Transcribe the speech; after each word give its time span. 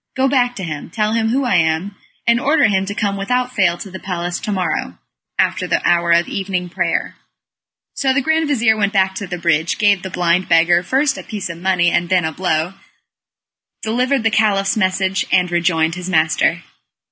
Go 0.15 0.27
back 0.27 0.55
to 0.55 0.63
him; 0.63 0.89
tell 0.89 1.13
him 1.13 1.29
who 1.29 1.45
I 1.45 1.57
am, 1.57 1.95
and 2.25 2.39
order 2.39 2.63
him 2.67 2.87
to 2.87 2.95
come 2.95 3.17
without 3.17 3.53
fail 3.53 3.77
to 3.77 3.91
the 3.91 3.99
palace 3.99 4.39
to 4.39 4.51
morrow, 4.51 4.97
after 5.37 5.67
the 5.67 5.87
hour 5.87 6.11
of 6.11 6.27
evening 6.27 6.69
prayer." 6.69 7.17
So 7.93 8.11
the 8.11 8.19
grand 8.21 8.47
vizir 8.47 8.75
went 8.75 8.93
back 8.93 9.13
to 9.13 9.27
the 9.27 9.37
bridge; 9.37 9.77
gave 9.77 10.01
the 10.01 10.09
blind 10.09 10.49
beggar 10.49 10.81
first 10.81 11.19
a 11.19 11.23
piece 11.23 11.51
of 11.51 11.59
money 11.59 11.91
and 11.91 12.09
then 12.09 12.25
a 12.25 12.31
blow, 12.31 12.73
delivered 13.83 14.23
the 14.23 14.31
Caliph's 14.31 14.75
message, 14.75 15.27
and 15.31 15.51
rejoined 15.51 15.93
his 15.93 16.09
master. 16.09 16.63